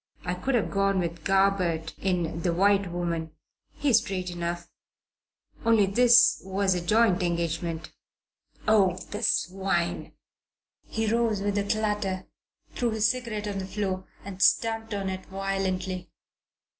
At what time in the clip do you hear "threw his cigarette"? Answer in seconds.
12.71-13.47